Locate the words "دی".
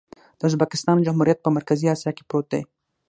2.53-2.61